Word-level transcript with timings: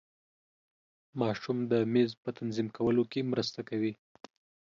ماشوم 1.19 1.57
د 1.71 1.73
میز 1.93 2.11
په 2.23 2.29
تنظیم 2.37 2.67
کولو 2.77 3.03
کې 3.11 3.29
مرسته 3.31 3.59
کوي. 3.69 3.93